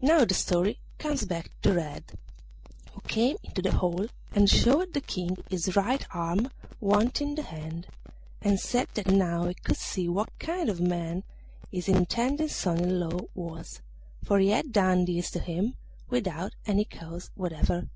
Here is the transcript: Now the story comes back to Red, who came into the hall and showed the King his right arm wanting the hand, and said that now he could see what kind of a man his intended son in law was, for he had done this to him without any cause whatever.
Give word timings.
Now 0.00 0.24
the 0.24 0.34
story 0.34 0.80
comes 0.98 1.24
back 1.26 1.48
to 1.62 1.72
Red, 1.72 2.18
who 2.90 3.00
came 3.02 3.36
into 3.44 3.62
the 3.62 3.70
hall 3.70 4.08
and 4.34 4.50
showed 4.50 4.92
the 4.94 5.00
King 5.00 5.36
his 5.48 5.76
right 5.76 6.04
arm 6.12 6.50
wanting 6.80 7.36
the 7.36 7.44
hand, 7.44 7.86
and 8.42 8.58
said 8.58 8.88
that 8.94 9.06
now 9.06 9.46
he 9.46 9.54
could 9.54 9.76
see 9.76 10.08
what 10.08 10.36
kind 10.40 10.68
of 10.68 10.80
a 10.80 10.82
man 10.82 11.22
his 11.70 11.88
intended 11.88 12.50
son 12.50 12.80
in 12.80 12.98
law 12.98 13.20
was, 13.32 13.80
for 14.24 14.40
he 14.40 14.48
had 14.48 14.72
done 14.72 15.04
this 15.04 15.30
to 15.30 15.38
him 15.38 15.76
without 16.10 16.56
any 16.66 16.84
cause 16.84 17.30
whatever. 17.36 17.88